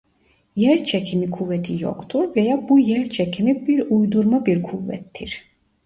Yerçekimi 0.55 1.31
kuvveti 1.31 1.83
yoktur 1.83 2.35
veya 2.35 2.69
bu 2.69 2.79
yerçekimi 2.79 3.67
bir 3.67 3.83
uydurma 3.89 4.45
bir 4.45 4.63
kuvvettir. 4.63 5.43